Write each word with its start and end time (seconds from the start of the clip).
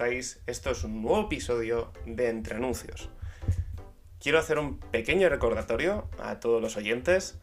Esto 0.00 0.70
es 0.70 0.82
un 0.82 1.02
nuevo 1.02 1.26
episodio 1.26 1.92
de 2.06 2.30
Entre 2.30 2.56
Anuncios. 2.56 3.10
Quiero 4.18 4.38
hacer 4.38 4.58
un 4.58 4.78
pequeño 4.78 5.28
recordatorio 5.28 6.08
a 6.18 6.40
todos 6.40 6.62
los 6.62 6.78
oyentes 6.78 7.38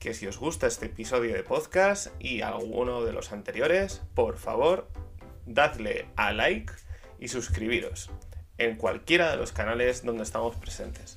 que 0.00 0.12
si 0.12 0.26
os 0.26 0.38
gusta 0.38 0.66
este 0.66 0.86
episodio 0.86 1.34
de 1.34 1.44
podcast 1.44 2.08
y 2.18 2.40
alguno 2.40 3.04
de 3.04 3.12
los 3.12 3.30
anteriores, 3.30 4.02
por 4.16 4.38
favor, 4.38 4.88
dadle 5.46 6.08
a 6.16 6.32
like 6.32 6.72
y 7.20 7.28
suscribiros 7.28 8.10
en 8.58 8.74
cualquiera 8.74 9.30
de 9.30 9.36
los 9.36 9.52
canales 9.52 10.04
donde 10.04 10.24
estamos 10.24 10.56
presentes. 10.56 11.16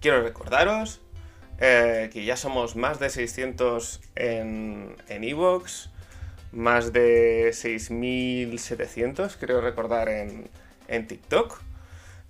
Quiero 0.00 0.22
recordaros 0.22 1.00
eh, 1.60 2.10
que 2.12 2.26
ya 2.26 2.36
somos 2.36 2.76
más 2.76 3.00
de 3.00 3.08
600 3.08 4.02
en 4.16 4.96
Evox, 5.08 5.88
más 6.52 6.92
de 6.92 7.50
6.700, 7.50 9.36
creo 9.38 9.60
recordar, 9.60 10.08
en, 10.08 10.48
en 10.88 11.06
TikTok. 11.06 11.60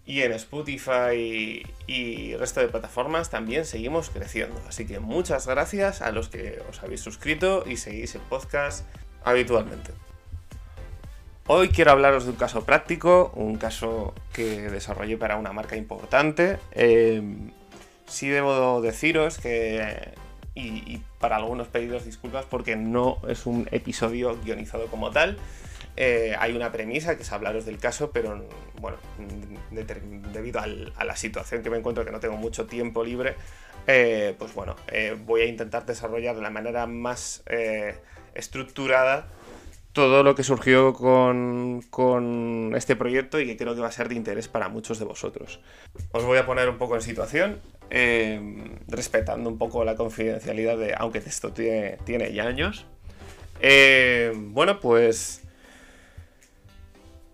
Y 0.07 0.23
en 0.23 0.33
Spotify 0.33 1.63
y 1.87 2.35
resto 2.35 2.61
de 2.61 2.69
plataformas 2.69 3.31
también 3.31 3.65
seguimos 3.65 4.11
creciendo. 4.11 4.61
Así 4.67 4.85
que 4.85 4.99
muchas 4.99 5.47
gracias 5.47 6.03
a 6.03 6.11
los 6.11 6.29
que 6.29 6.61
os 6.69 6.83
habéis 6.83 7.01
suscrito 7.01 7.63
y 7.65 7.77
seguís 7.77 8.17
el 8.17 8.23
podcast 8.23 8.85
habitualmente. 9.23 9.93
Hoy 11.47 11.69
quiero 11.69 11.91
hablaros 11.91 12.27
de 12.27 12.31
un 12.31 12.37
caso 12.37 12.65
práctico, 12.65 13.33
un 13.35 13.57
caso 13.57 14.15
que 14.33 14.71
desarrollé 14.71 15.17
para 15.17 15.37
una 15.37 15.53
marca 15.53 15.75
importante. 15.75 16.59
Eh, 16.71 17.23
sí 18.07 18.29
debo 18.29 18.81
deciros 18.81 19.39
que, 19.39 20.13
y, 20.55 21.01
para 21.19 21.37
algunos 21.37 21.69
pedidos 21.69 22.05
disculpas 22.05 22.45
porque 22.45 22.77
no 22.77 23.19
es 23.29 23.47
un 23.47 23.69
episodio 23.71 24.39
guionizado 24.43 24.87
como 24.87 25.11
tal. 25.11 25.39
Eh, 25.97 26.35
hay 26.39 26.55
una 26.55 26.73
premisa 26.73 27.17
que 27.17 27.23
es 27.23 27.33
hablaros 27.33 27.67
del 27.67 27.79
caso, 27.79 28.11
pero 28.11 28.45
bueno, 28.81 28.97
debido 30.33 30.61
a 30.61 31.05
la 31.05 31.17
situación 31.17 31.63
que 31.63 31.71
me 31.71 31.79
encuentro, 31.79 32.05
que 32.05 32.11
no 32.11 32.21
tengo 32.21 32.37
mucho 32.37 32.67
tiempo 32.67 33.05
libre, 33.05 33.35
eh, 33.87 34.35
pues 34.39 34.55
bueno, 34.55 34.77
eh, 34.89 35.17
voy 35.27 35.43
a 35.43 35.47
intentar 35.47 35.85
desarrollar 35.85 36.37
de 36.37 36.43
la 36.43 36.51
manera 36.51 36.87
más 36.87 37.43
estructurada 38.35 39.29
todo 39.93 40.23
lo 40.23 40.37
que 40.37 40.45
surgió 40.45 40.93
con, 40.95 41.83
con, 41.91 42.73
este 42.77 42.95
proyecto 42.95 43.41
y 43.41 43.47
que 43.47 43.57
creo 43.57 43.75
que 43.75 43.81
va 43.81 43.89
a 43.89 43.93
ser 43.93 44.09
de 44.09 44.15
interés 44.15 44.47
para 44.47 44.69
muchos 44.69 45.01
de 45.01 45.05
vosotros. 45.05 45.61
Os 46.13 46.25
voy 46.25 46.39
a 46.39 46.47
poner 46.47 46.69
un 46.69 46.79
poco 46.79 46.95
en 46.95 47.03
situación, 47.03 47.61
eh, 47.91 48.41
respetando 48.89 49.51
un 49.51 49.59
poco 49.59 49.85
la 49.85 49.97
confidencialidad 49.97 50.79
de, 50.79 50.95
aunque 50.97 51.19
esto 51.19 51.53
tiene, 51.53 51.99
tiene 52.05 52.33
ya 52.33 52.45
años. 52.45 52.87
Eh, 53.61 54.33
bueno, 54.35 54.81
pues 54.81 55.43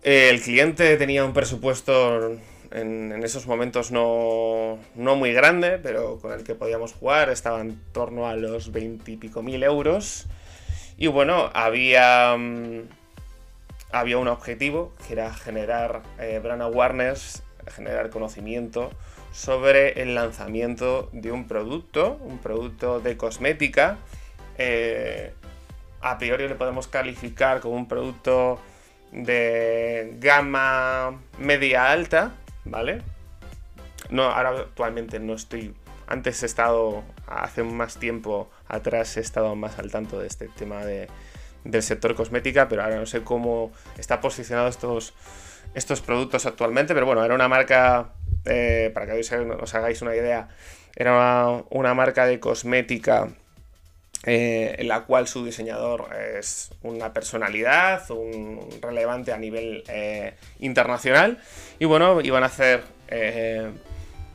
el 0.02 0.40
cliente 0.40 0.96
tenía 0.96 1.24
un 1.24 1.32
presupuesto 1.32 2.38
en, 2.70 3.24
esos 3.24 3.46
momentos 3.46 3.90
no, 3.90 4.78
no 4.94 5.16
muy 5.16 5.32
grande, 5.32 5.78
pero 5.82 6.18
con 6.18 6.32
el 6.32 6.44
que 6.44 6.54
podíamos 6.54 6.92
jugar, 6.92 7.30
estaba 7.30 7.60
en 7.60 7.80
torno 7.92 8.28
a 8.28 8.36
los 8.36 8.72
20 8.72 9.10
y 9.10 9.16
pico 9.16 9.42
mil 9.42 9.62
euros. 9.62 10.26
Y 10.96 11.06
bueno, 11.08 11.50
había, 11.54 12.36
mm, 12.36 12.82
había 13.92 14.18
un 14.18 14.28
objetivo 14.28 14.92
que 15.06 15.14
era 15.14 15.32
generar 15.34 16.02
eh, 16.18 16.40
brand 16.42 16.62
awareness, 16.62 17.42
generar 17.74 18.10
conocimiento 18.10 18.90
sobre 19.36 20.00
el 20.00 20.14
lanzamiento 20.14 21.10
de 21.12 21.30
un 21.30 21.46
producto, 21.46 22.18
un 22.22 22.38
producto 22.38 23.00
de 23.00 23.18
cosmética. 23.18 23.98
Eh, 24.56 25.34
a 26.00 26.16
priori 26.16 26.48
le 26.48 26.54
podemos 26.54 26.88
calificar 26.88 27.60
como 27.60 27.76
un 27.76 27.86
producto 27.86 28.58
de 29.12 30.14
gama 30.20 31.20
media 31.38 31.92
alta, 31.92 32.32
¿vale? 32.64 33.02
No, 34.08 34.22
ahora 34.22 34.50
actualmente 34.50 35.20
no 35.20 35.34
estoy 35.34 35.74
antes 36.06 36.42
he 36.42 36.46
estado, 36.46 37.02
hace 37.26 37.62
más 37.62 37.98
tiempo 37.98 38.48
atrás 38.68 39.16
he 39.16 39.20
estado 39.20 39.54
más 39.56 39.78
al 39.78 39.90
tanto 39.90 40.20
de 40.20 40.28
este 40.28 40.48
tema 40.48 40.84
de, 40.84 41.08
del 41.64 41.82
sector 41.82 42.14
cosmética, 42.14 42.68
pero 42.68 42.84
ahora 42.84 42.96
no 42.96 43.06
sé 43.06 43.22
cómo 43.22 43.72
está 43.98 44.20
posicionado 44.20 44.68
estos, 44.68 45.14
estos 45.74 46.00
productos 46.00 46.46
actualmente, 46.46 46.94
pero 46.94 47.06
bueno, 47.06 47.24
era 47.24 47.34
una 47.34 47.48
marca, 47.48 48.12
eh, 48.46 48.90
para 48.94 49.06
que 49.06 49.12
os 49.12 49.74
hagáis 49.74 50.02
una 50.02 50.14
idea, 50.14 50.48
era 50.94 51.62
una, 51.70 51.94
marca 51.94 52.26
de 52.26 52.40
cosmética 52.40 53.28
eh, 54.24 54.76
en 54.78 54.88
la 54.88 55.02
cual 55.04 55.28
su 55.28 55.44
diseñador 55.44 56.08
es 56.38 56.70
una 56.82 57.12
personalidad, 57.12 58.10
un 58.10 58.68
relevante 58.80 59.32
a 59.32 59.38
nivel 59.38 59.84
eh, 59.88 60.34
internacional, 60.58 61.38
y 61.78 61.84
bueno, 61.84 62.20
iban 62.20 62.42
a 62.42 62.46
hacer 62.46 62.84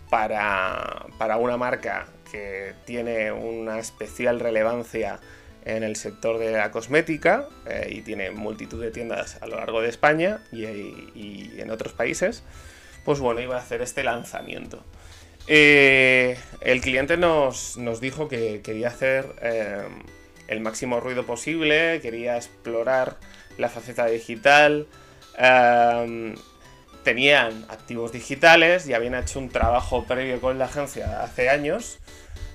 para, 0.10 1.08
una 1.40 1.58
marca 1.58 2.08
que 2.32 2.74
tiene 2.86 3.32
una 3.32 3.80
especial 3.80 4.40
relevancia 4.40 5.20
en 5.66 5.84
el 5.84 5.96
sector 5.96 6.38
de 6.38 6.52
la 6.52 6.72
cosmética 6.72 7.48
y 7.90 8.02
tiene 8.02 8.32
multitud 8.32 8.82
de 8.82 8.92
tiendas 8.92 9.38
a 9.42 9.48
lo 9.48 9.58
largo 9.58 9.82
de 9.82 9.90
España 9.90 10.42
y, 10.52 11.60
en 11.60 11.70
otros 11.70 11.94
países, 11.94 12.44
pues 13.06 13.20
bueno, 13.20 13.42
iba 13.42 13.56
a 13.56 13.60
hacer 13.60 13.82
este 13.82 14.04
lanzamiento. 14.04 14.84
Eh, 15.48 16.38
el 16.62 16.82
cliente 16.82 17.18
nos, 17.18 17.78
dijo 18.00 18.28
que 18.28 18.62
quería 18.62 18.90
hacer 18.90 19.36
eh, 19.42 19.88
el 20.48 20.60
máximo 20.62 21.00
ruido 21.00 21.26
posible, 21.26 22.00
quería 22.02 22.38
explorar 22.38 23.18
la 23.58 23.70
faceta 23.70 24.06
digital, 24.06 24.88
tenían 27.04 27.66
activos 27.70 28.12
digitales 28.12 28.88
y 28.88 28.94
habían 28.94 29.16
hecho 29.16 29.40
un 29.40 29.50
trabajo 29.50 30.06
previo 30.06 30.40
con 30.40 30.60
la 30.60 30.66
agencia 30.66 31.24
hace 31.24 31.50
años. 31.50 32.00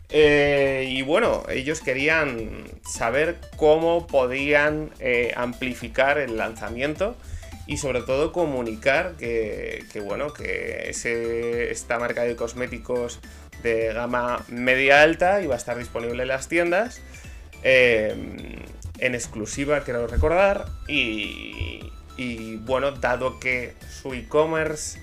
Eh, 0.09 0.87
y 0.89 1.03
bueno, 1.03 1.43
ellos 1.49 1.81
querían 1.81 2.65
saber 2.89 3.39
cómo 3.57 4.07
podían 4.07 4.91
eh, 5.01 5.33
amplificar 5.37 6.19
el 6.19 6.37
lanzamiento 6.37 7.17
y 7.67 7.79
sobre 7.79 8.03
todo 8.03 8.33
comunicar 8.33 9.17
que, 9.17 9.85
bueno, 10.05 10.33
que 10.33 10.89
esta 10.91 11.99
marca 11.99 12.23
de 12.23 12.37
cosméticos 12.37 13.21
de 13.63 13.93
gama 13.93 14.45
media 14.49 15.03
alta 15.03 15.43
iba 15.43 15.55
a 15.55 15.59
estar 15.59 15.77
disponible 15.77 16.23
en 16.23 16.29
las 16.29 16.49
tiendas. 16.49 17.01
Eh, 17.63 18.63
en 18.99 19.15
exclusiva, 19.15 19.81
quiero 19.81 20.07
recordar, 20.07 20.67
y, 20.89 21.91
y 22.17 22.57
bueno, 22.57 22.93
dado 22.93 23.39
que 23.41 23.75
su 23.91 24.15
e-commerce 24.15 24.99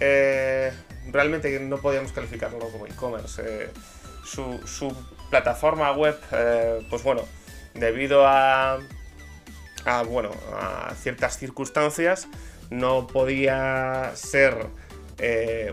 eh, 0.00 0.72
realmente 1.10 1.58
no 1.60 1.78
podíamos 1.78 2.12
calificarlo 2.12 2.58
como 2.58 2.86
e-commerce, 2.86 3.42
eh, 3.44 3.70
su, 4.24 4.94
plataforma 5.30 5.92
web, 5.92 6.18
eh, 6.32 6.80
pues 6.88 7.02
bueno, 7.02 7.22
debido 7.74 8.26
a, 8.26 8.78
bueno, 10.08 10.30
a 10.54 10.94
ciertas 10.94 11.38
circunstancias, 11.38 12.28
no 12.70 13.06
podía 13.06 14.12
ser 14.14 14.66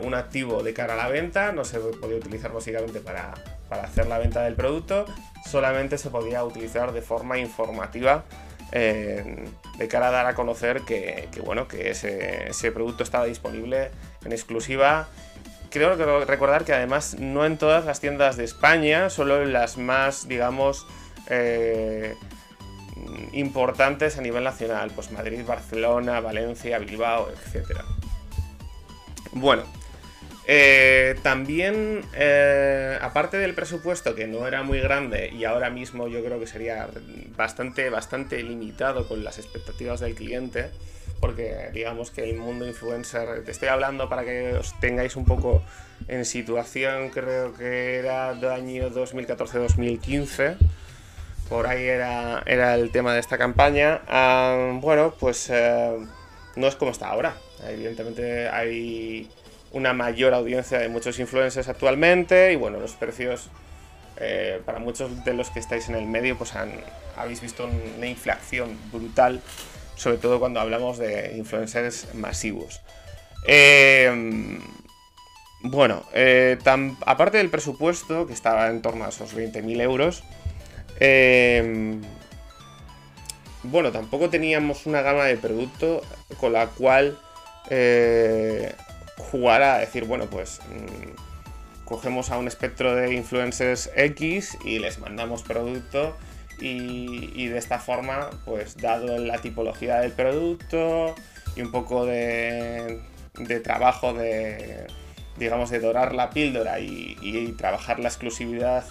un 0.02 0.16
activo 0.16 0.64
de 0.64 0.74
cara 0.74 0.94
a 0.94 0.98
la 0.98 1.08
venta, 1.08 1.52
no 1.52 1.66
se 1.66 1.80
podía 1.80 2.18
utilizar 2.18 2.52
básicamente 2.52 3.00
para, 3.00 3.36
para 3.70 3.84
hacer 3.84 4.08
la 4.08 4.18
venta 4.18 4.42
del 4.42 4.56
producto, 4.56 5.06
solamente 5.46 6.00
se 6.00 6.09
podía 6.09 6.44
utilizar 6.44 6.92
de 6.94 7.04
forma 7.04 7.38
informativa 7.38 8.25
de 8.72 9.88
cara 9.90 10.09
a 10.09 10.12
dar 10.12 10.25
a 10.25 10.36
conocer 10.36 10.81
que, 10.81 11.30
bueno, 11.44 11.68
que 11.68 11.90
ese, 11.92 12.72
producto 12.72 13.04
estaba 13.04 13.25
disponible 13.25 13.92
en 14.24 14.31
exclusiva. 14.31 15.07
Creo 15.69 15.98
que 15.98 16.25
recordar 16.25 16.63
que 16.63 16.74
además 16.74 17.18
no 17.19 17.45
en 17.45 17.57
todas 17.57 17.86
las 17.86 18.00
tiendas 18.00 18.38
de 18.38 18.44
España, 18.44 19.10
solo 19.10 19.42
en 19.42 19.54
las 19.54 19.78
más, 19.78 20.28
digamos, 20.28 20.88
eh, 21.30 22.16
importantes 23.36 24.18
a 24.18 24.22
nivel 24.22 24.44
nacional, 24.44 24.92
pues 24.96 25.12
Madrid, 25.12 25.42
Barcelona, 25.46 26.20
Valencia, 26.20 26.80
Bilbao, 26.80 27.30
etc. 27.30 27.82
Bueno, 29.34 29.64
eh, 30.48 31.16
también, 31.24 32.04
eh, 32.14 32.98
aparte 33.02 33.38
del 33.38 33.54
presupuesto, 33.56 34.14
que 34.14 34.28
no 34.28 34.48
era 34.48 34.64
muy 34.64 34.80
grande 34.80 35.30
y 35.30 35.44
ahora 35.44 35.70
mismo 35.70 36.08
yo 36.08 36.24
creo 36.24 36.40
que 36.40 36.48
sería 36.48 36.88
bastante, 37.36 37.90
bastante 37.90 38.42
limitado 38.44 39.08
con 39.08 39.24
las 39.24 39.40
expectativas 39.40 40.00
del 40.00 40.14
cliente, 40.14 40.70
porque 41.20 41.70
digamos 41.74 42.12
que 42.12 42.24
el 42.24 42.38
mundo 42.38 42.68
influencer, 42.68 43.44
te 43.44 43.52
estoy 43.52 43.70
hablando 43.70 44.08
para 44.08 44.24
que 44.24 44.54
os 44.54 44.80
tengáis 44.80 45.16
un 45.16 45.26
poco 45.26 45.64
en 46.08 46.26
situación, 46.26 47.10
creo 47.10 47.54
que 47.54 47.96
era 47.96 48.36
del 48.36 48.52
año 48.52 48.92
2014-2015, 48.92 50.58
por 51.50 51.68
ahí 51.68 51.83
era, 51.83 52.44
era 52.45 52.75
el 52.75 52.92
tema 52.92 53.13
de 53.13 53.19
esta 53.19 53.38
campaña. 53.38 54.01
Bueno, 54.81 55.13
pues 55.19 55.50
eh, 55.51 55.97
no 56.56 56.68
es 56.68 56.75
como 56.75 56.92
está 56.92 57.09
ahora, 57.09 57.36
evidentemente 57.68 58.50
hay 58.50 59.30
una 59.71 59.94
mayor 59.94 60.33
audiencia 60.33 60.80
de 60.80 60.88
muchos 60.88 61.19
influencers 61.19 61.68
actualmente 61.68 62.53
y 62.53 62.56
bueno, 62.56 62.80
los 62.80 62.94
precios 62.94 63.50
eh, 64.18 64.62
para 64.65 64.80
muchos 64.80 65.25
de 65.25 65.33
los 65.33 65.50
que 65.50 65.59
estáis 65.59 65.89
en 65.89 65.95
el 65.95 66.06
medio 66.06 66.38
pues 66.38 66.56
han, 66.56 66.71
habéis 67.18 67.42
visto 67.42 67.69
una 67.98 68.07
inflación 68.07 68.77
brutal 68.91 69.41
sobre 69.95 70.18
todo 70.18 70.39
cuando 70.39 70.59
hablamos 70.59 70.98
de 70.98 71.33
influencers 71.38 72.13
masivos. 72.13 72.81
Eh, 73.48 74.59
bueno, 75.62 76.03
eh, 76.13 76.57
aparte 77.06 77.38
del 77.38 77.50
presupuesto, 77.50 78.27
que 78.27 78.33
estaba 78.33 78.68
en 78.68 78.81
torno 78.81 79.06
a 79.06 79.09
esos 79.09 79.36
20.000 79.36 79.81
euros, 79.81 80.24
eh, 81.00 82.00
bueno, 83.63 83.92
tampoco 83.92 84.30
teníamos 84.30 84.86
una 84.86 85.01
gama 85.01 85.25
de 85.25 85.38
producto 85.38 86.01
con 86.39 86.53
la 86.53 86.68
cual 86.68 87.19
jugar 89.18 89.63
a 89.63 89.77
decir, 89.80 90.06
bueno, 90.06 90.27
pues 90.27 90.59
mm, 90.69 91.86
cogemos 91.86 92.31
a 92.31 92.38
un 92.38 92.47
espectro 92.47 92.95
de 92.95 93.13
influencers 93.13 93.89
X 93.95 94.57
y 94.63 94.80
les 94.80 95.00
mandamos 95.00 95.44
producto 95.44 96.15
y, 96.59 97.48
de 97.48 97.57
esta 97.57 97.80
forma, 97.80 98.30
pues 98.45 98.77
dado 98.77 99.18
la 99.18 99.39
tipología 99.39 100.00
del 100.00 100.13
producto 100.13 101.13
y 101.56 101.62
un 101.62 101.71
poco 101.71 102.06
de, 102.06 103.01
trabajo 103.63 104.13
de, 104.13 104.88
digamos, 105.38 105.69
de 105.69 105.80
dorar 105.80 106.15
la 106.15 106.30
píldora 106.30 106.80
y, 106.80 107.53
trabajar 107.57 108.00
la 108.00 108.07
exclusividad 108.07 108.86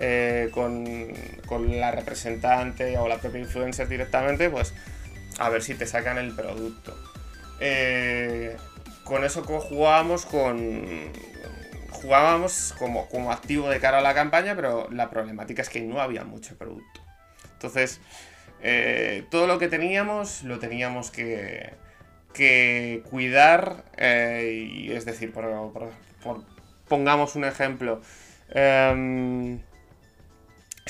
eh, 0.00 0.50
con, 0.52 1.78
la 1.78 1.90
representante 1.90 2.98
o 2.98 3.06
la 3.06 3.18
propia 3.18 3.40
influencer 3.40 3.88
directamente, 3.88 4.50
pues 4.50 4.74
a 5.38 5.48
ver 5.48 5.62
si 5.62 5.74
te 5.74 5.86
sacan 5.86 6.18
el 6.18 6.34
producto. 6.34 6.96
Eh, 7.60 8.56
con 9.04 9.24
eso 9.24 9.42
jugábamos 9.42 10.26
con. 10.26 11.10
Jugábamos 11.90 12.74
como, 12.78 13.08
como 13.08 13.30
activo 13.30 13.68
de 13.68 13.78
cara 13.78 13.98
a 13.98 14.00
la 14.00 14.14
campaña, 14.14 14.56
pero 14.56 14.88
la 14.90 15.10
problemática 15.10 15.60
es 15.60 15.68
que 15.68 15.82
no 15.82 16.00
había 16.00 16.24
mucho 16.24 16.56
producto. 16.56 17.02
Entonces, 17.52 18.00
eh, 18.62 19.24
todo 19.30 19.46
lo 19.46 19.58
que 19.58 19.68
teníamos 19.68 20.42
lo 20.42 20.58
teníamos 20.58 21.10
que, 21.10 21.74
cuidar. 23.10 23.84
Eh, 23.96 24.68
y 24.72 24.92
es 24.92 25.04
decir, 25.04 25.32
pongamos 26.88 27.36
un 27.36 27.44
ejemplo. 27.44 28.00
Em, 28.50 29.60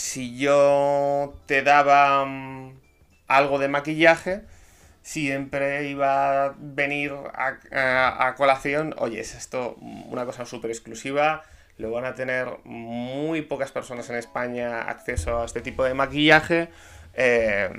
si 0.00 0.36
yo 0.38 1.34
te 1.46 1.62
daba 1.62 2.24
mm, 2.24 2.80
algo 3.28 3.58
de 3.58 3.68
maquillaje, 3.68 4.42
siempre 5.02 5.88
iba 5.88 6.46
a 6.46 6.54
venir 6.58 7.12
a, 7.34 8.34
colación, 8.36 8.94
oye, 8.98 9.20
es 9.20 9.34
esto 9.34 9.76
una 9.76 10.24
cosa 10.24 10.46
súper 10.46 10.70
exclusiva, 10.70 11.42
lo 11.76 11.90
van 11.90 12.06
a 12.06 12.14
tener 12.14 12.48
muy 12.64 13.42
pocas 13.42 13.72
personas 13.72 14.08
en 14.10 14.16
España 14.16 14.82
acceso 14.82 15.42
a 15.42 15.44
este 15.44 15.60
tipo 15.60 15.84
de 15.84 15.94
maquillaje. 15.94 16.68
Eh, 17.14 17.70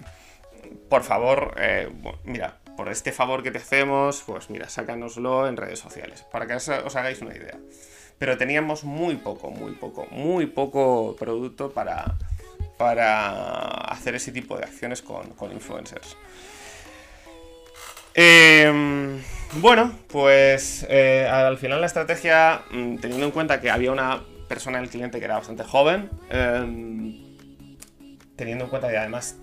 por 0.90 1.04
favor, 1.04 1.56
eh, 1.58 1.90
mira, 2.24 2.58
por 2.78 2.90
este 2.90 3.12
favor 3.12 3.44
que 3.44 3.52
te 3.52 3.58
hacemos, 3.58 4.24
pues 4.26 4.50
mira, 4.50 4.70
sácanoslo 4.70 5.48
en 5.48 5.58
redes 5.58 5.80
sociales, 5.80 6.24
para 6.32 6.48
que 6.48 6.54
os 6.56 6.96
hagáis 6.96 7.22
una 7.22 7.36
idea. 7.36 7.58
Pero 8.22 8.38
teníamos 8.38 8.84
muy 8.84 9.16
poco, 9.16 9.50
muy 9.50 9.72
poco, 9.72 10.06
muy 10.12 10.46
poco 10.46 11.16
producto 11.18 11.72
para, 11.72 12.20
para 12.78 13.66
hacer 13.86 14.14
ese 14.14 14.32
tipo 14.32 14.56
de 14.56 14.64
acciones 14.64 15.02
con, 15.02 15.52
influencers. 15.52 16.16
Eh, 18.14 19.20
bueno, 19.54 19.98
pues 20.08 20.86
eh, 20.88 21.28
al 21.28 21.58
final 21.58 21.82
la 21.82 21.88
estrategia, 21.88 22.62
mm, 22.70 22.98
teniendo 22.98 23.26
en 23.26 23.32
cuenta 23.32 23.60
que 23.60 23.72
había 23.72 23.92
una 23.92 24.22
persona 24.48 24.78
en 24.78 24.84
el 24.84 24.92
cliente 24.92 25.18
que 25.18 25.26
era 25.26 25.38
bastante 25.38 25.64
joven, 25.64 26.12
em, 26.30 27.36
teniendo 28.36 28.66
en 28.66 28.70
cuenta 28.70 28.88
que 28.92 29.00
además 29.00 29.38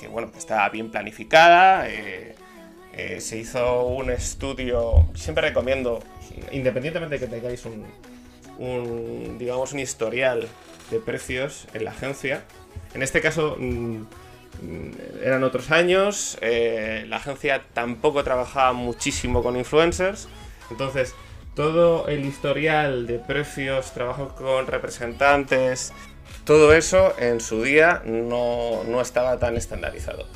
que 0.00 0.08
bueno, 0.08 0.32
que 0.32 0.38
estaba 0.38 0.66
bien 0.70 0.90
planificada, 0.90 1.86
eh, 1.86 2.34
eh, 2.94 3.20
se 3.20 3.36
hizo 3.36 3.88
un 3.88 4.10
estudio, 4.10 5.06
siempre 5.14 5.48
recomiendo, 5.48 6.02
independientemente 6.50 7.18
de 7.18 7.20
que 7.20 7.26
tengáis 7.26 7.66
un, 7.66 7.84
un, 8.62 9.38
digamos, 9.38 9.72
un 9.72 9.80
historial 9.80 10.48
de 10.90 10.98
precios 11.00 11.66
en 11.74 11.84
la 11.84 11.90
agencia, 11.90 12.44
en 12.94 13.02
este 13.02 13.20
caso 13.20 13.56
mm, 13.58 14.02
Mm, 14.60 14.90
eran 15.24 15.44
otros 15.44 15.70
años, 15.70 16.36
eh, 16.40 17.04
la 17.08 17.16
agencia 17.16 17.64
tampoco 17.72 18.22
trabajaba 18.22 18.72
muchísimo 18.72 19.42
con 19.42 19.56
influencers, 19.56 20.28
entonces 20.70 21.14
todo 21.54 22.06
el 22.08 22.24
historial 22.24 23.06
de 23.06 23.18
precios, 23.18 23.92
trabajo 23.92 24.34
con 24.36 24.66
representantes, 24.66 25.92
todo 26.44 26.72
eso 26.74 27.14
en 27.18 27.40
su 27.40 27.62
día 27.62 28.02
no, 28.04 28.82
estaba 29.00 29.38
tan 29.38 29.56
estandarizado. 29.56 30.26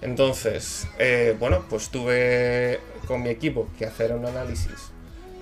Entonces, 0.00 0.86
eh, 0.98 1.36
bueno, 1.38 1.64
pues 1.68 1.90
tuve 1.90 2.80
con 3.06 3.22
mi 3.22 3.30
equipo 3.30 3.68
que 3.78 3.86
hacer 3.86 4.12
un 4.12 4.24
análisis 4.26 4.92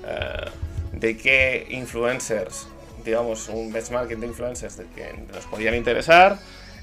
eh, 0.06 0.50
de 0.96 1.16
qué 1.16 1.66
influencers, 1.70 2.66
digamos, 3.04 3.48
un 3.48 3.72
benchmarking 3.72 4.20
de 4.20 4.26
influencers 4.26 4.76
de 4.78 4.86
que 4.86 5.12
nos 5.32 5.44
podían 5.46 5.74
interesar, 5.74 6.38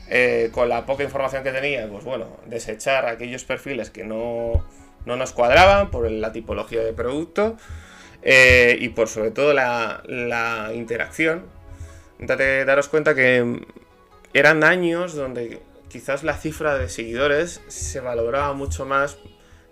eh, 0.10 0.50
con 0.52 0.70
la 0.70 0.86
poca 0.86 1.04
información 1.04 1.44
que 1.44 1.52
tenía, 1.52 1.88
pues 1.90 2.04
bueno, 2.04 2.28
desechar 2.46 3.08
aquellos 3.08 3.44
perfiles 3.44 3.90
que 3.90 4.04
no, 4.04 4.64
nos 5.06 5.32
cuadraban 5.32 5.90
por 5.92 6.10
la 6.10 6.32
tipología 6.32 6.84
de 6.84 6.94
producto 6.94 7.58
eh, 8.22 8.78
y 8.80 8.90
por 8.90 9.08
sobre 9.08 9.32
todo 9.32 9.54
la, 9.54 10.72
interacción. 10.74 11.46
Date, 12.20 12.64
daros 12.66 12.90
cuenta 12.90 13.16
que 13.16 13.66
eran 14.34 14.64
años 14.64 15.16
donde 15.16 15.62
quizás 15.90 16.24
la 16.24 16.38
cifra 16.38 16.78
de 16.78 16.90
seguidores 16.90 17.62
se 17.68 18.00
valoraba 18.00 18.54
mucho 18.54 18.86
más 18.86 19.18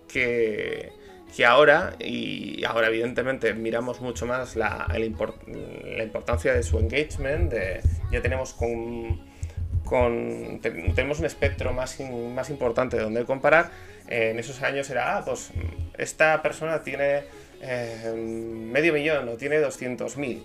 que, 0.07 0.91
que 1.35 1.45
ahora, 1.45 1.95
y 1.99 2.63
ahora 2.65 2.87
evidentemente 2.87 3.53
miramos 3.53 4.01
mucho 4.01 4.25
más 4.25 4.55
la, 4.55 4.87
la 4.89 6.03
importancia 6.03 6.53
de 6.53 6.63
su 6.63 6.77
engagement, 6.79 7.51
de, 7.51 7.81
ya 8.11 8.21
tenemos 8.21 8.53
con 8.53 9.31
tenemos 10.61 11.19
un 11.19 11.25
espectro 11.25 11.73
más, 11.73 11.99
más 11.99 12.49
importante 12.49 12.97
donde 12.97 13.25
comparar. 13.25 13.71
en 14.07 14.39
esos 14.39 14.61
años 14.61 14.89
era, 14.89 15.17
ah, 15.17 15.25
pues 15.25 15.51
esta 15.97 16.41
persona 16.41 16.81
tiene 16.81 17.23
eh, 17.61 18.13
medio 18.15 18.93
millón 18.93 19.27
o 19.29 19.33
tiene 19.33 19.61
200.000. 19.61 20.43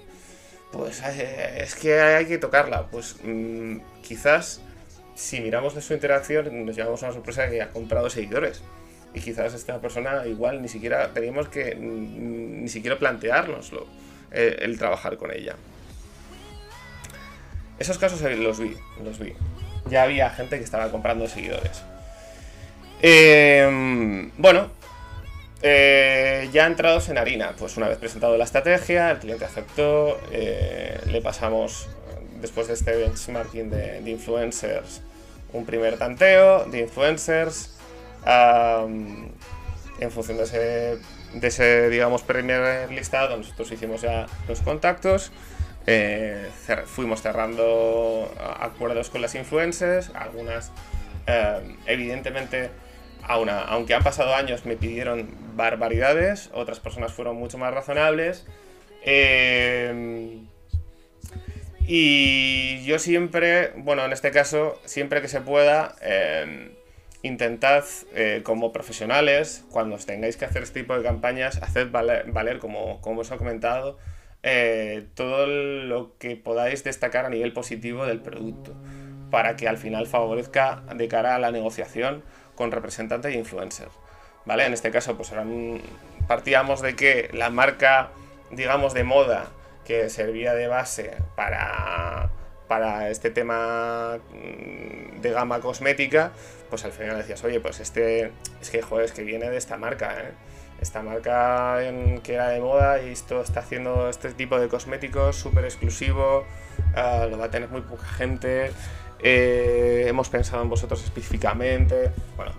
Pues 0.73 1.01
eh, 1.03 1.59
es 1.63 1.75
que 1.77 2.01
hay 2.01 2.27
que 2.27 2.39
tocarla. 2.39 2.87
Pues 2.89 3.17
mm, 3.23 3.79
quizás 4.03 4.61
si 5.15 5.41
miramos 5.41 5.75
de 5.75 5.81
su 5.81 5.95
interacción 5.95 6.67
nos 6.67 6.77
llevamos 6.77 7.03
a 7.03 7.07
una 7.07 7.15
sorpresa 7.15 7.43
de 7.43 7.51
que 7.51 7.63
ha 7.63 7.71
comprado 7.71 8.11
seguidores. 8.11 8.63
Y 9.17 9.21
quizás 9.21 9.55
esta 9.55 9.81
persona 9.81 10.27
igual 10.27 10.61
ni 10.61 10.69
siquiera 10.69 11.13
teníamos 11.13 11.49
que 11.49 11.75
ni 11.75 12.69
siquiera 12.69 12.99
planteárnoslo 12.99 13.87
eh, 14.31 14.59
el 14.61 14.79
trabajar 14.79 15.17
con 15.17 15.33
ella. 15.33 15.57
Esos 17.79 17.97
casos 17.97 18.21
los 18.21 18.61
vi, 18.61 18.77
los 19.03 19.19
vi. 19.19 19.33
Ya 19.91 20.03
había 20.03 20.29
gente 20.31 20.59
que 20.59 20.65
estaba 20.65 20.91
comprando 20.91 21.27
seguidores. 21.29 21.83
Em, 23.01 24.31
bueno, 24.37 24.71
eh, 25.63 26.49
ya 26.53 26.67
entrados 26.67 27.09
en 27.09 27.19
harina, 27.19 27.55
pues 27.59 27.77
una 27.77 27.89
vez 27.89 27.99
presentado 27.99 28.37
la 28.37 28.45
estrategia, 28.45 29.11
el 29.11 29.19
cliente 29.19 29.47
aceptó, 29.47 30.21
eh, 30.31 31.01
le 31.07 31.23
pasamos, 31.23 31.89
después 32.41 32.69
de 32.69 32.75
este 32.75 32.97
benchmarking 32.97 33.71
de, 33.71 34.11
influencers, 34.11 35.01
un 35.53 35.65
primer 35.65 35.97
tanteo 35.99 36.67
de 36.67 36.81
influencers. 36.81 37.76
En 38.27 40.11
función 40.11 40.37
de 40.39 40.45
ese, 40.45 40.99
de 41.35 41.49
ese, 41.49 41.89
digamos, 41.91 42.23
primer 42.23 42.91
listado, 42.91 43.37
nosotros 43.37 43.71
hicimos 43.73 44.03
ya 44.03 44.27
los 44.49 44.61
contactos. 44.61 45.33
Eh, 45.89 46.51
fuimos 46.87 47.23
cerrando 47.23 48.33
acuerdos 48.59 49.09
con 49.09 49.23
las 49.23 49.37
influencers, 49.37 50.11
algunas 50.15 50.73
eh, 51.29 51.77
evidentemente, 51.87 52.71
aunque 53.23 53.95
han 53.95 54.03
pasado 54.03 54.35
años, 54.35 54.65
me 54.65 54.77
pidieron 54.77 55.29
barbaridades, 55.55 56.51
otras 56.53 56.81
personas 56.81 57.13
fueron 57.13 57.37
mucho 57.37 57.59
más 57.59 57.73
razonables. 57.73 58.47
Eh, 59.05 60.41
y 61.89 62.85
yo 62.85 62.99
siempre, 62.99 63.73
bueno, 63.77 64.05
en 64.05 64.13
este 64.13 64.33
caso, 64.33 64.81
siempre 64.85 65.23
que 65.23 65.29
se 65.29 65.41
pueda, 65.41 65.95
intentad 67.27 67.85
como 68.43 68.73
profesionales, 68.73 69.65
cuando 69.71 69.97
os 69.97 70.07
tengáis 70.07 70.37
que 70.37 70.45
hacer 70.45 70.63
este 70.63 70.81
tipo 70.81 70.97
de 70.97 71.03
campañas, 71.03 71.61
haced 71.63 71.91
valer, 71.91 72.59
como, 72.59 73.01
como 73.01 73.21
os 73.21 73.31
he 73.31 73.37
comentado, 73.37 73.99
eh, 74.49 75.09
todo 75.15 75.47
lo 75.49 76.17
que 76.19 76.37
podáis 76.37 76.85
destacar 76.85 77.27
a 77.27 77.31
nivel 77.31 77.53
positivo 77.53 78.07
del 78.07 78.21
producto 78.21 78.75
para 79.29 79.57
que 79.57 79.67
al 79.67 79.77
final 79.77 80.07
favorezca 80.07 80.85
de 80.95 81.09
cara 81.09 81.35
a 81.35 81.41
la 81.41 81.51
negociación 81.51 82.23
con 82.55 82.71
representantes 82.71 83.35
e 83.35 83.39
influencers. 83.39 83.91
¿Vale? 84.45 84.65
En 84.65 84.73
este 84.73 84.93
caso, 84.93 85.17
pues 85.17 85.33
partíamos 86.29 86.81
de 86.81 86.95
que 86.95 87.29
la 87.33 87.51
marca, 87.51 88.11
digamos, 88.53 88.95
de 88.95 89.03
moda 89.03 89.47
que 89.85 90.09
servía 90.11 90.55
de 90.55 90.69
base 90.69 91.17
para, 91.35 92.31
para 92.69 93.11
este 93.11 93.31
tema 93.31 94.19
mm, 94.33 95.21
de 95.21 95.31
gama 95.31 95.61
cosmética, 95.61 96.33
pues 96.71 96.85
al 96.85 96.93
final 96.93 97.17
decías, 97.19 97.43
oye, 97.45 97.61
pues 97.61 97.81
este, 97.81 98.33
es 98.61 98.71
que, 98.71 98.83
joder, 98.83 99.07
es 99.07 99.13
que 99.13 99.23
viene 99.23 99.51
de 99.51 99.57
esta 99.57 99.77
marca, 99.77 100.15
¿eh? 100.21 100.33
Esta 100.81 101.03
marca 101.03 101.79
que 102.23 102.35
era 102.35 102.49
de 102.49 102.61
moda 102.61 103.01
y 103.01 103.11
esto 103.11 103.41
está 103.41 103.61
haciendo 103.61 104.11
este 104.11 104.33
tipo 104.33 104.61
de 104.61 104.69
cosméticos 104.69 105.37
súper 105.37 105.65
exclusivo, 105.65 106.45
ah, 106.95 107.27
lo 107.31 107.39
va 107.39 107.47
a 107.47 107.51
tener 107.51 107.71
muy 107.71 107.81
poca 107.81 108.05
gente, 108.05 108.73
eh, 109.21 110.05
hemos 110.07 110.29
pensado 110.29 110.63
en 110.63 110.69
vosotros 110.69 111.03
específicamente, 111.03 112.11
bueno, 112.37 112.53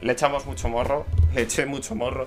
le 0.00 0.12
echamos 0.12 0.46
mucho 0.46 0.68
morro, 0.68 1.06
le 1.34 1.42
eché 1.42 1.64
mucho 1.64 1.94
morro 1.94 2.26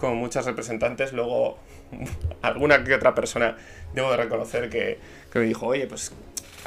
con 0.00 0.16
muchas 0.16 0.44
representantes, 0.44 1.12
luego 1.12 1.58
alguna 2.42 2.82
que 2.82 2.94
otra 2.94 3.14
persona 3.14 3.56
debo 3.94 4.10
de 4.10 4.16
reconocer 4.16 4.68
que 4.68 4.98
me 5.34 5.42
dijo, 5.42 5.66
oye, 5.66 5.86
pues 5.86 6.12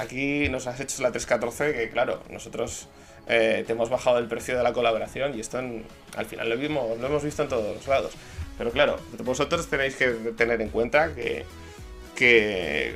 aquí 0.01 0.49
nos 0.49 0.67
has 0.67 0.79
hecho 0.79 1.01
la 1.01 1.11
314, 1.11 1.73
que 1.73 1.89
claro, 1.89 2.21
nosotros 2.29 2.87
eh, 3.27 3.63
te 3.65 3.73
hemos 3.73 3.89
bajado 3.89 4.17
el 4.17 4.27
precio 4.27 4.57
de 4.57 4.63
la 4.63 4.73
colaboración 4.73 5.37
y 5.37 5.39
esto 5.39 5.59
al 6.17 6.25
final 6.25 6.49
lo, 6.49 6.57
vimos, 6.57 6.99
lo 6.99 7.07
hemos 7.07 7.23
visto 7.23 7.43
en 7.43 7.49
todos 7.49 7.75
los 7.75 7.87
lados. 7.87 8.13
Pero 8.57 8.71
claro, 8.71 8.97
vosotros 9.23 9.67
tenéis 9.67 9.95
que 9.95 10.07
tener 10.35 10.61
en 10.61 10.69
cuenta 10.69 11.13
que, 11.15 11.45
que 12.15 12.95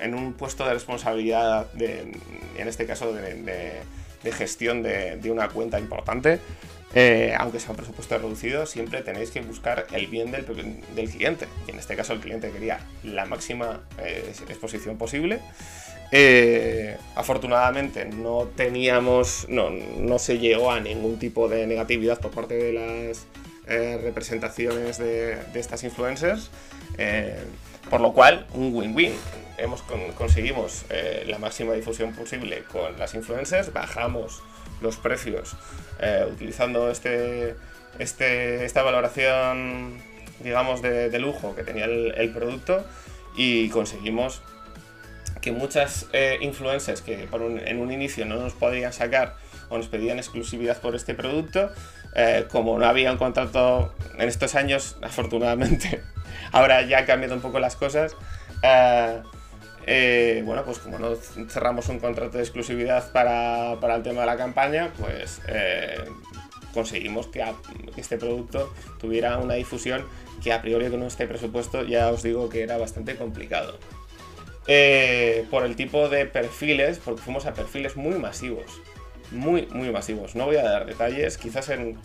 en 0.00 0.14
un 0.14 0.34
puesto 0.34 0.64
de 0.64 0.74
responsabilidad, 0.74 1.66
en 1.78 2.68
este 2.68 2.86
caso 2.86 3.12
de, 3.12 3.82
gestión 4.32 4.82
de, 4.82 5.30
una 5.30 5.48
cuenta 5.48 5.78
importante, 5.78 6.40
eh, 6.94 7.34
aunque 7.36 7.58
sea 7.58 7.70
un 7.70 7.76
presupuesto 7.76 8.16
reducido, 8.16 8.66
siempre 8.66 9.02
tenéis 9.02 9.30
que 9.30 9.40
buscar 9.40 9.86
el 9.92 10.06
bien 10.06 10.30
del, 10.30 10.44
cliente. 11.10 11.48
Y 11.66 11.72
en 11.72 11.78
este 11.78 11.96
caso 11.96 12.12
el 12.12 12.20
cliente 12.20 12.50
quería 12.50 12.80
la 13.02 13.26
máxima 13.26 13.80
eh, 13.98 14.32
exposición 14.48 14.96
posible. 14.96 15.40
Eh, 16.12 16.96
afortunadamente 17.16 18.04
no 18.04 18.48
teníamos, 18.56 19.46
no, 19.48 19.70
no, 19.70 20.18
se 20.18 20.38
llegó 20.38 20.70
a 20.70 20.80
ningún 20.80 21.18
tipo 21.18 21.48
de 21.48 21.66
negatividad 21.66 22.20
por 22.20 22.30
parte 22.30 22.54
de 22.54 22.72
las 22.72 23.26
representaciones 24.02 24.98
de, 24.98 25.38
estas 25.54 25.82
influencers. 25.84 26.50
por 27.90 28.00
lo 28.00 28.12
cual, 28.12 28.46
un 28.54 28.74
win-win. 28.74 29.12
Hemos 29.56 29.82
conseguimos 30.16 30.84
la 31.26 31.38
máxima 31.38 31.72
difusión 31.74 32.12
posible 32.12 32.64
con 32.70 32.98
las 32.98 33.14
influencers, 33.14 33.72
bajamos 33.72 34.42
los 34.80 34.96
precios 34.96 35.56
eh, 36.00 36.26
utilizando 36.30 36.90
este, 36.90 37.56
este, 37.98 38.64
esta 38.64 38.82
valoración, 38.82 40.00
digamos, 40.40 40.82
de, 40.82 41.18
lujo 41.18 41.54
que 41.54 41.62
tenía 41.62 41.86
el, 41.86 42.32
producto 42.32 42.84
y 43.36 43.68
conseguimos 43.70 44.42
que 45.40 45.52
muchas 45.52 46.06
eh, 46.12 46.38
influencers 46.40 47.02
que 47.02 47.28
en 47.32 47.80
un 47.80 47.92
inicio 47.92 48.24
no 48.24 48.36
nos 48.36 48.52
podían 48.52 48.92
sacar 48.92 49.36
o 49.68 49.76
nos 49.76 49.88
pedían 49.88 50.18
exclusividad 50.18 50.80
por 50.80 50.94
este 50.94 51.14
producto, 51.14 51.70
eh, 52.14 52.46
como 52.50 52.78
no 52.78 52.86
había 52.86 53.10
un 53.12 53.18
contrato 53.18 53.94
en 54.18 54.28
estos 54.28 54.54
años, 54.54 54.96
afortunadamente, 55.02 56.02
ahora 56.52 56.82
ya 56.82 56.98
han 56.98 57.06
cambiado 57.06 57.34
un 57.34 57.40
poco 57.40 57.58
las 57.58 57.76
cosas, 57.76 58.16
eh, 59.86 60.42
bueno, 60.44 60.64
pues 60.64 60.78
como 60.78 60.98
no 60.98 61.14
cerramos 61.16 61.88
un 61.88 61.98
contrato 61.98 62.38
de 62.38 62.42
exclusividad 62.42 63.12
para, 63.12 63.72
el 63.72 64.02
tema 64.02 64.20
de 64.20 64.26
la 64.26 64.36
campaña, 64.36 64.90
pues 64.98 65.42
eh, 65.48 66.04
conseguimos 66.72 67.26
que, 67.28 67.44
este 67.96 68.16
producto 68.16 68.72
tuviera 68.98 69.38
una 69.38 69.54
difusión 69.54 70.06
que 70.42 70.52
a 70.52 70.62
priori 70.62 70.88
con 70.90 71.02
este 71.02 71.26
presupuesto 71.26 71.84
ya 71.84 72.10
os 72.10 72.22
digo 72.22 72.48
que 72.48 72.62
era 72.62 72.78
bastante 72.78 73.16
complicado. 73.16 73.78
Eh, 74.66 75.46
por 75.50 75.64
el 75.64 75.76
tipo 75.76 76.08
de 76.08 76.26
perfiles, 76.26 77.00
porque 77.04 77.20
fuimos 77.22 77.46
a 77.46 77.54
perfiles 77.54 77.96
muy 77.96 78.18
masivos. 78.18 78.80
Muy, 79.30 79.66
muy 79.72 79.90
masivos. 79.90 80.34
No 80.34 80.46
voy 80.46 80.56
a 80.56 80.62
dar 80.62 80.86
detalles, 80.86 81.38
quizás 81.38 81.68
en, 81.68 81.98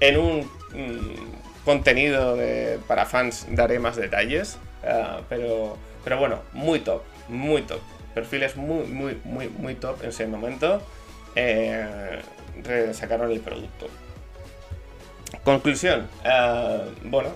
en 0.00 0.18
un 0.18 0.40
mm, 0.72 1.64
contenido 1.64 2.38
para 2.86 3.06
fans 3.06 3.46
daré 3.50 3.78
más 3.78 3.96
detalles, 3.96 4.58
pero 5.28 5.78
pero 6.04 6.18
bueno, 6.18 6.40
muy 6.52 6.80
top, 6.80 7.02
muy 7.28 7.62
top. 7.62 7.80
Perfiles 8.14 8.56
muy, 8.56 8.86
muy, 8.86 9.20
muy, 9.24 9.48
muy 9.48 9.74
top 9.74 10.02
en 10.02 10.08
ese 10.08 10.26
momento. 10.26 10.82
Eh, 11.36 12.20
sacaron 12.92 13.30
el 13.30 13.40
producto. 13.40 13.86
Conclusión. 15.44 16.08
Eh, 16.24 16.80
bueno, 17.04 17.30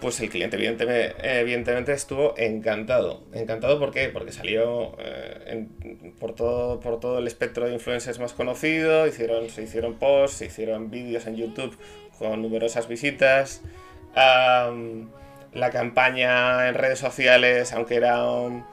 pues 0.00 0.20
el 0.20 0.28
cliente 0.28 0.56
evidentemente, 0.56 1.92
estuvo 1.92 2.34
encantado. 2.36 3.22
Encantado 3.32 3.78
¿por 3.78 3.92
qué? 3.92 4.08
porque 4.08 4.32
salió 4.32 4.96
eh, 4.98 5.66
por, 6.20 6.34
todo, 6.34 6.80
por 6.80 7.00
todo 7.00 7.18
el 7.18 7.26
espectro 7.26 7.66
de 7.66 7.74
influencers 7.74 8.18
más 8.18 8.32
conocido, 8.32 9.06
hicieron, 9.06 9.48
se 9.48 9.62
hicieron 9.62 9.94
posts, 9.94 10.38
se 10.38 10.46
hicieron 10.46 10.90
vídeos 10.90 11.26
en 11.26 11.36
YouTube 11.36 11.76
con 12.18 12.42
numerosas 12.42 12.88
visitas 12.88 13.62
la 15.56 15.70
campaña 15.70 16.68
en 16.68 16.74
redes 16.74 16.98
sociales, 16.98 17.72
aunque 17.72 17.96
era 17.96 18.24
um, 18.24 18.64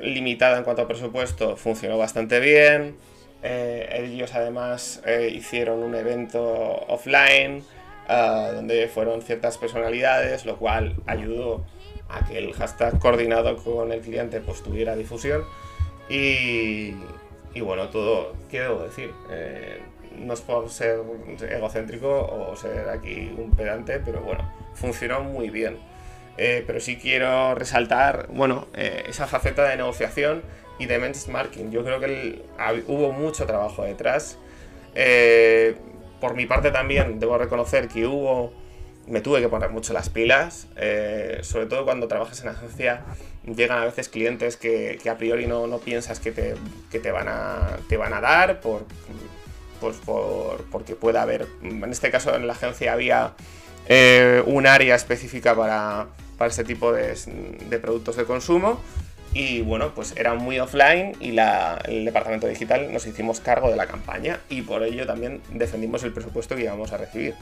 limitada 0.00 0.58
en 0.58 0.64
cuanto 0.64 0.82
a 0.82 0.88
presupuesto, 0.88 1.56
funcionó 1.56 1.98
bastante 1.98 2.40
bien. 2.40 2.96
Eh, 3.42 3.88
ellos 4.04 4.34
además 4.34 5.02
eh, 5.06 5.30
hicieron 5.32 5.82
un 5.82 5.94
evento 5.94 6.42
offline 6.88 7.62
uh, 8.08 8.54
donde 8.54 8.88
fueron 8.88 9.22
ciertas 9.22 9.58
personalidades, 9.58 10.46
lo 10.46 10.56
cual 10.56 10.96
ayudó 11.06 11.64
a 12.08 12.24
que 12.26 12.38
el 12.38 12.52
hashtag 12.54 12.98
coordinado 12.98 13.56
con 13.56 13.92
el 13.92 14.00
cliente 14.00 14.40
pues 14.40 14.62
tuviera 14.62 14.96
difusión. 14.96 15.44
Y, 16.08 16.92
bueno, 17.60 17.88
todo, 17.88 18.34
¿qué 18.50 18.60
debo 18.60 18.82
decir? 18.84 19.10
Eh, 19.30 19.80
no 20.16 20.34
es 20.34 20.40
por 20.40 20.70
ser 20.70 21.00
egocéntrico 21.50 22.08
o 22.08 22.56
ser 22.56 22.88
aquí 22.88 23.32
un 23.36 23.50
pedante, 23.50 24.00
pero 24.00 24.20
bueno, 24.20 24.50
funcionó 24.74 25.22
muy 25.22 25.50
bien. 25.50 25.76
Eh, 26.38 26.62
pero 26.66 26.78
sí 26.78 26.96
quiero 26.96 27.56
resaltar, 27.56 28.28
bueno, 28.30 28.68
eh, 28.74 29.04
esa 29.08 29.26
faceta 29.26 29.68
de 29.68 29.76
negociación 29.76 30.42
y 30.78 30.86
de 30.86 30.98
benchmarking. 30.98 31.72
Yo 31.72 31.84
creo 31.84 31.98
que 31.98 32.42
hubo 32.86 33.12
mucho 33.12 33.44
trabajo 33.44 33.82
detrás. 33.82 34.38
Eh, 34.94 35.74
por 36.20 36.34
mi 36.34 36.46
parte 36.46 36.70
también 36.70 37.20
debo 37.20 37.38
reconocer 37.38 37.88
que 37.88 38.06
hubo, 38.06 38.52
me 39.06 39.20
tuve 39.20 39.40
que 39.40 39.48
poner 39.48 39.70
mucho 39.70 39.92
las 39.92 40.08
pilas, 40.08 40.66
sobre 41.42 41.66
todo 41.66 41.84
cuando 41.84 42.08
trabajas 42.08 42.42
en 42.42 42.48
agencia, 42.48 43.02
llegan 43.44 43.78
a 43.78 43.84
veces 43.84 44.08
clientes 44.08 44.56
que, 44.56 44.98
a 45.10 45.16
priori 45.16 45.46
no, 45.46 45.66
no 45.66 45.78
piensas 45.78 46.20
que, 46.20 46.32
te, 46.32 46.54
que 46.90 46.98
te, 46.98 47.10
van 47.10 47.28
a, 47.28 47.78
te 47.88 47.96
van 47.96 48.12
a 48.12 48.20
dar 48.20 48.60
por, 48.60 48.84
pues 49.80 49.96
por, 49.98 50.64
porque 50.70 50.94
pueda 50.94 51.22
haber, 51.22 51.46
en 51.62 51.90
este 51.90 52.10
caso 52.10 52.34
en 52.34 52.46
la 52.46 52.52
agencia 52.52 52.92
había 52.92 53.34
eh, 53.86 54.42
un 54.46 54.66
área 54.66 54.94
específica 54.94 55.54
para, 55.54 56.08
para 56.36 56.50
este 56.50 56.64
tipo 56.64 56.92
de, 56.92 57.16
productos 57.80 58.16
de 58.16 58.24
consumo. 58.24 58.80
Y 59.38 59.62
bueno, 59.62 59.94
pues 59.94 60.14
era 60.16 60.34
muy 60.34 60.58
offline 60.58 61.16
y 61.20 61.28
el 61.28 62.04
departamento 62.04 62.48
digital 62.48 62.92
nos 62.92 63.06
hicimos 63.06 63.38
cargo 63.38 63.70
de 63.70 63.76
la 63.76 63.86
campaña 63.86 64.40
y 64.48 64.62
por 64.62 64.82
ello 64.82 65.06
también 65.06 65.40
defendimos 65.52 66.02
el 66.02 66.12
presupuesto 66.12 66.56
que 66.56 66.62
íbamos 66.62 66.92
a 66.92 66.96
recibir. 66.96 67.36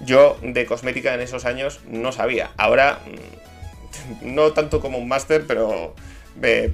Yo 0.00 0.36
de 0.42 0.66
cosmética 0.66 1.14
en 1.14 1.20
esos 1.20 1.44
años 1.44 1.78
no 1.86 2.10
sabía. 2.10 2.50
Ahora, 2.56 2.98
mm, 3.06 4.34
no 4.34 4.52
tanto 4.52 4.80
como 4.80 4.98
un 4.98 5.06
máster, 5.06 5.44
pero 5.46 5.94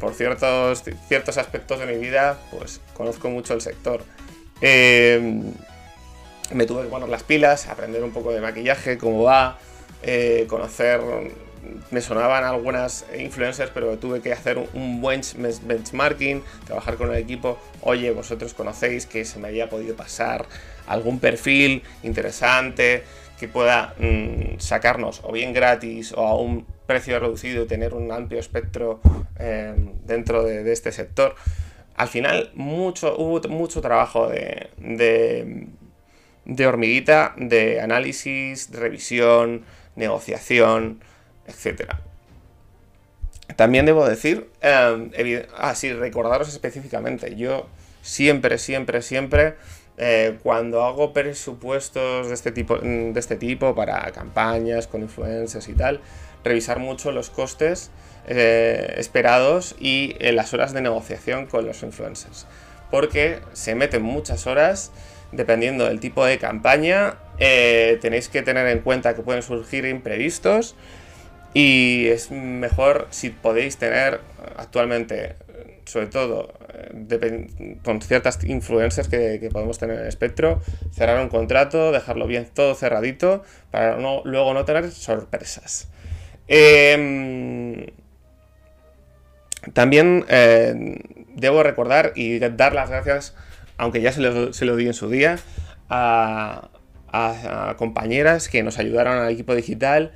por 0.01 0.15
ciertos, 0.15 0.83
ciertos 1.09 1.37
aspectos 1.37 1.81
de 1.81 1.85
mi 1.85 1.99
vida, 1.99 2.39
pues 2.51 2.81
conozco 2.95 3.29
mucho 3.29 3.53
el 3.53 3.61
sector. 3.61 4.03
Eh, 4.63 5.43
me 6.55 6.65
tuve 6.65 6.85
que 6.85 6.89
poner 6.89 7.11
las 7.11 7.23
pilas, 7.23 7.69
aprender 7.69 8.03
un 8.03 8.13
poco 8.13 8.33
de 8.33 8.41
maquillaje, 8.41 8.97
cómo 8.97 9.25
va, 9.25 9.59
eh, 10.03 10.47
conocer, 10.49 11.03
me 11.91 12.01
sonaban 12.01 12.45
algunas 12.45 13.07
influencers, 13.19 13.71
pero 13.73 13.99
tuve 13.99 14.21
que 14.21 14.33
hacer 14.33 14.59
un 14.75 15.01
buen 15.01 15.21
benchmarking, 15.63 16.43
trabajar 16.67 16.97
con 16.97 17.11
el 17.11 17.17
equipo, 17.17 17.59
oye, 17.83 18.11
vosotros 18.11 18.55
conocéis 18.55 19.07
que 19.07 19.25
se 19.25 19.39
me 19.39 19.49
había 19.49 19.69
podido 19.69 19.97
pasar 19.97 20.47
algún 20.87 21.19
perfil 21.19 21.83
interesante 22.03 23.05
que 23.39 23.49
pueda 23.49 23.95
mm, 23.99 24.59
sacarnos 24.59 25.21
o 25.23 25.33
bien 25.33 25.53
gratis 25.53 26.13
o 26.13 26.27
a 26.27 26.35
un 26.35 26.67
precio 26.87 27.21
reducido 27.21 27.65
y 27.65 27.67
tener 27.67 27.95
un 27.95 28.11
amplio 28.11 28.41
espectro 28.41 29.01
eh, 29.39 29.75
dentro 30.05 30.43
de, 30.43 30.71
este 30.73 30.91
sector. 30.93 31.35
Al 31.95 32.09
final 32.09 32.51
mucho, 32.55 33.17
hubo 33.17 33.41
mucho 33.49 33.81
trabajo 33.81 34.29
de 34.29 34.71
de 36.49 36.67
hormiguita, 36.67 37.35
de 37.37 37.81
análisis, 37.81 38.71
revisión, 38.73 39.65
negociación, 39.97 41.01
etc. 41.49 41.95
También 43.57 43.87
debo 43.87 44.09
decir, 44.09 44.51
eh, 44.61 45.49
así 45.57 45.93
recordaros 45.93 46.49
específicamente, 46.49 47.35
yo 47.35 47.67
siempre, 48.03 48.59
siempre, 48.59 49.03
siempre, 49.03 49.57
eh, 49.97 50.39
cuando 50.43 50.85
hago 50.85 51.13
presupuestos 51.13 52.29
de 52.29 52.35
este, 52.35 52.53
tipo, 52.53 52.79
de 52.79 53.19
este 53.19 53.37
tipo 53.37 53.75
para 53.75 54.13
campañas 54.13 54.87
con 54.87 55.03
influencers 55.03 55.69
y 55.69 55.73
tal, 55.73 56.01
revisar 56.45 56.79
mucho 56.79 57.11
los 57.11 57.31
costes 57.31 57.91
eh, 58.29 58.95
esperados 58.97 59.75
y 59.81 60.15
las 60.21 60.55
horas 60.55 60.73
de 60.73 60.83
negociación 60.83 61.47
con 61.47 61.67
los 61.67 61.83
influencers. 61.83 62.47
porque 62.91 63.41
se 63.53 63.75
meten 63.75 64.03
muchas 64.03 64.47
horas 64.47 64.93
dependiendo 65.33 65.85
del 65.85 66.01
tipo 66.01 66.25
de 66.25 66.39
campaña. 66.39 67.17
Eh, 67.39 67.99
tenéis 68.01 68.29
que 68.29 68.43
tener 68.43 68.67
en 68.69 68.81
cuenta 68.81 69.15
que 69.15 69.23
pueden 69.23 69.43
surgir 69.43 69.85
imprevistos 69.85 70.75
y 71.59 72.07
es 72.07 72.31
mejor 72.31 73.09
si 73.11 73.31
podéis 73.31 73.79
tener 73.79 74.21
actualmente, 74.57 75.35
sobre 75.87 76.07
todo 76.07 76.55
con 77.83 78.01
ciertas 78.01 78.45
influencers 78.45 79.09
que, 79.09 79.49
podemos 79.53 79.77
tener 79.77 79.97
en 79.97 80.03
el 80.03 80.09
espectro, 80.09 80.63
cerrar 80.93 81.21
un 81.21 81.29
contrato, 81.29 81.91
dejarlo 81.91 82.29
bien 82.29 82.47
todo 82.55 82.77
cerradito 82.77 83.43
para 83.73 83.97
no, 83.97 84.23
luego 84.25 84.55
no 84.55 84.65
tener 84.65 84.89
sorpresas. 84.93 85.89
Em, 86.47 87.87
también 89.73 90.27
eh, 90.29 91.03
debo 91.35 91.65
recordar 91.65 92.13
y 92.15 92.39
dar 92.39 92.73
las 92.73 92.89
gracias, 92.89 93.35
aunque 93.79 94.01
ya 94.01 94.13
se 94.13 94.21
lo, 94.21 94.77
di 94.77 94.87
en 94.87 94.95
su 94.95 95.11
día, 95.11 95.41
a, 95.91 96.69
compañeras 97.79 98.49
que 98.49 98.63
nos 98.63 98.79
ayudaron 98.79 99.19
al 99.19 99.33
equipo 99.33 99.57
digital 99.57 100.13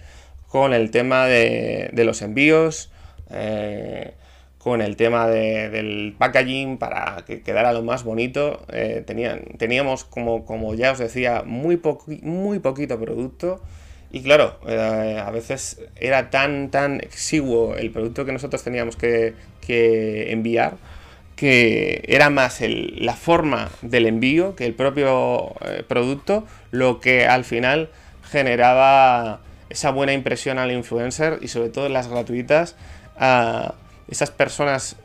con 0.52 0.74
el 0.74 0.90
tema 0.90 1.24
de, 1.28 1.90
los 1.94 2.20
envíos. 2.20 2.90
Eh, 3.30 4.12
con 4.58 4.82
el 4.82 4.96
tema 4.96 5.26
del 5.26 6.14
packaging 6.18 6.76
para 6.76 7.24
que 7.26 7.40
quedara 7.40 7.72
lo 7.72 7.82
más 7.82 8.04
bonito. 8.04 8.60
Eh, 8.70 9.02
tenían, 9.06 9.44
teníamos, 9.56 10.04
como, 10.04 10.44
como 10.44 10.74
ya 10.74 10.92
os 10.92 10.98
decía, 10.98 11.42
muy, 11.46 11.80
muy 12.20 12.58
poquito 12.58 13.00
producto. 13.00 13.62
Y 14.10 14.22
claro, 14.22 14.58
eh, 14.68 15.18
a 15.24 15.30
veces 15.30 15.80
era 15.96 16.28
tan, 16.28 16.70
tan 16.70 17.00
exiguo 17.00 17.74
el 17.74 17.90
producto 17.90 18.26
que 18.26 18.32
nosotros 18.32 18.62
teníamos 18.62 18.96
que, 18.96 19.34
enviar 20.30 20.76
que 21.34 22.04
era 22.08 22.28
más 22.28 22.60
la 22.60 23.14
forma 23.14 23.70
del 23.80 24.06
envío 24.06 24.54
que 24.54 24.66
el 24.66 24.74
propio 24.74 25.54
producto 25.88 26.46
lo 26.70 27.00
que 27.00 27.26
al 27.26 27.44
final 27.44 27.88
generaba 28.30 29.40
esa 29.72 29.90
buena 29.90 30.12
impresión 30.12 30.58
al 30.58 30.70
influencer 30.70 31.38
y 31.40 31.48
sobre 31.48 31.70
todo 31.70 31.88
las 31.88 32.08
gratuitas 32.08 32.76
a 33.16 33.74
esas 34.08 34.30
personas 34.30 34.96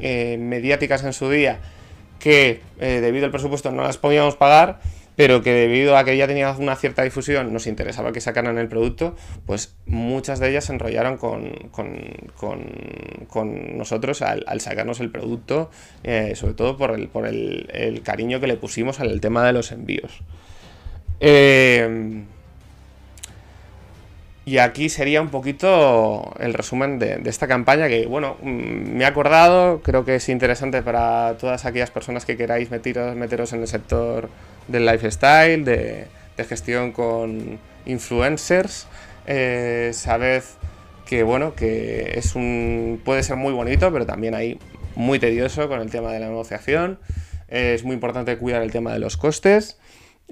eh, 0.00 0.36
mediáticas 0.38 1.04
en 1.04 1.12
su 1.12 1.28
día 1.28 1.58
que 2.18 2.60
eh, 2.78 3.00
debido 3.00 3.26
al 3.26 3.32
presupuesto 3.32 3.72
no 3.72 3.82
las 3.82 3.98
podíamos 3.98 4.36
pagar, 4.36 4.78
pero 5.16 5.42
que 5.42 5.52
debido 5.52 5.96
a 5.96 6.04
que 6.04 6.16
ya 6.16 6.28
tenía 6.28 6.52
una 6.52 6.76
cierta 6.76 7.02
difusión 7.02 7.52
nos 7.52 7.66
interesaba 7.66 8.12
que 8.12 8.20
sacaran 8.20 8.58
el 8.58 8.68
producto, 8.68 9.16
pues 9.44 9.74
muchas 9.86 10.38
de 10.38 10.50
ellas 10.50 10.66
se 10.66 10.72
enrollaron 10.72 11.16
con, 11.16 11.50
nosotros 13.76 14.22
al, 14.22 14.60
sacarnos 14.60 15.00
el 15.00 15.10
producto, 15.10 15.68
eh, 16.04 16.34
sobre 16.36 16.54
todo 16.54 16.76
por, 16.76 16.92
el, 16.92 17.08
por 17.08 17.26
el, 17.26 18.00
cariño 18.04 18.38
que 18.38 18.46
le 18.46 18.56
pusimos 18.56 19.00
al 19.00 19.20
tema 19.20 19.44
de 19.44 19.52
los 19.52 19.72
envíos. 19.72 20.22
Y 24.44 24.58
aquí 24.58 24.88
sería 24.88 25.22
un 25.22 25.28
poquito 25.28 26.34
el 26.40 26.52
resumen 26.52 26.98
de, 26.98 27.20
esta 27.26 27.46
campaña 27.46 27.88
que, 27.88 28.06
bueno, 28.06 28.36
mm, 28.42 28.96
me 28.96 29.04
he 29.04 29.06
acordado, 29.06 29.80
creo 29.82 30.04
que 30.04 30.16
es 30.16 30.28
interesante 30.28 30.82
para 30.82 31.36
todas 31.38 31.64
aquellas 31.64 31.92
personas 31.92 32.24
que 32.24 32.36
queráis 32.36 32.70
meteros, 32.70 33.14
meteros 33.14 33.52
en 33.52 33.60
el 33.60 33.68
sector 33.68 34.28
del 34.66 34.84
lifestyle, 34.86 35.64
de, 35.64 36.06
gestión 36.48 36.90
con 36.90 37.60
influencers. 37.86 38.88
Eh, 39.28 39.92
que, 41.06 41.22
bueno, 41.22 41.54
que 41.54 42.14
es 42.16 42.34
un, 42.34 43.00
puede 43.04 43.22
ser 43.22 43.36
muy 43.36 43.52
bonito, 43.52 43.92
pero 43.92 44.06
también 44.06 44.34
hay 44.34 44.58
muy 44.96 45.20
tedioso 45.20 45.68
con 45.68 45.80
el 45.80 45.90
tema 45.90 46.12
de 46.12 46.18
la 46.18 46.26
negociación. 46.26 46.98
es 47.48 47.84
muy 47.84 47.94
importante 47.94 48.36
cuidar 48.38 48.62
el 48.62 48.72
tema 48.72 48.92
de 48.92 48.98
los 48.98 49.16
costes. 49.16 49.76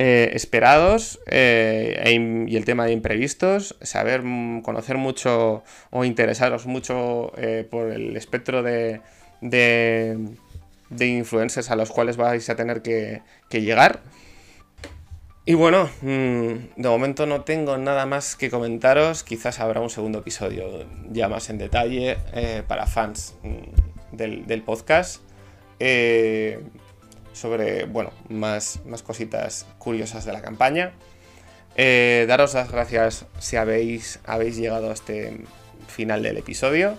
Eh, 0.03 0.35
esperados 0.35 1.21
eh, 1.27 2.01
e 2.07 2.13
y 2.49 2.57
el 2.57 2.65
tema 2.65 2.87
de 2.87 2.93
imprevistos, 2.93 3.77
saber 3.83 4.23
mm, 4.23 4.63
conocer 4.63 4.97
mucho 4.97 5.63
o 5.91 6.07
interesaros 6.07 6.65
mucho 6.65 7.33
eh, 7.37 7.69
por 7.71 7.91
el 7.93 8.17
espectro 8.17 8.63
de, 8.63 9.03
de, 9.43 10.17
influencers 11.07 11.71
a 11.71 11.77
los 11.77 11.91
cuales 11.91 12.17
vais 12.17 12.49
a 12.49 12.57
tener 12.57 12.81
que, 12.81 13.21
llegar. 13.51 14.01
Y 15.45 15.53
bueno, 15.53 15.91
mm, 16.01 16.81
de 16.81 16.89
momento 16.89 17.27
no 17.27 17.43
tengo 17.43 17.77
nada 17.77 18.07
más 18.07 18.37
que 18.37 18.49
comentaros, 18.49 19.23
quizás 19.23 19.61
habrá 19.61 19.83
un 19.83 19.91
segundo 19.91 20.21
episodio 20.21 20.87
ya 21.11 21.29
más 21.29 21.51
en 21.51 21.59
detalle 21.59 22.17
para 22.67 22.87
fans 22.87 23.35
mm, 23.43 24.17
del, 24.17 24.47
del 24.47 24.63
podcast 24.63 25.21
sobre, 27.33 27.85
bueno, 27.85 28.13
más, 28.29 28.81
más 28.85 29.03
cositas 29.03 29.67
curiosas 29.79 30.25
de 30.25 30.33
la 30.33 30.43
campaña. 30.43 30.93
Eh, 31.77 32.27
daros 32.29 32.55
las 32.55 32.71
gracias 32.71 33.27
si 33.39 33.57
habéis, 33.57 34.21
habéis 34.25 34.57
llegado 34.57 34.91
a 34.91 34.93
este 34.93 35.45
final 35.89 36.23
del 36.23 36.39
episodio. 36.39 36.97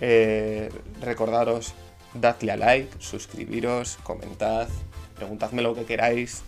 Eh, 0.00 0.70
recordaros, 1.00 1.74
dadle 2.14 2.52
a 2.52 2.56
like, 2.56 2.90
suscribiros, 2.98 3.98
comentad, 4.02 4.68
preguntadme 5.16 5.62
lo 5.62 5.74
que 5.74 5.84
queráis 5.84 6.42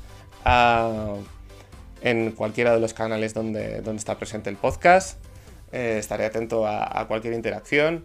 en 2.03 2.31
cualquiera 2.33 2.73
de 2.73 2.79
los 2.79 2.95
canales 2.95 3.35
donde, 3.35 3.81
donde 3.81 3.99
está 3.99 4.17
presente 4.17 4.49
el 4.49 4.57
podcast. 4.57 5.19
Eh, 5.73 5.97
estaré 5.99 6.25
atento 6.27 6.67
a 6.67 7.05
cualquier 7.09 7.35
interacción. 7.35 8.05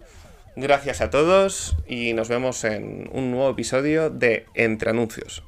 Gracias 0.54 1.00
a 1.00 1.08
todos 1.08 1.76
y 1.88 2.12
nos 2.12 2.28
vemos 2.28 2.64
en 2.64 3.08
un 3.12 3.30
nuevo 3.30 3.48
episodio 3.48 4.10
de 4.10 4.44
Entre 4.54 4.90
Anuncios. 4.90 5.42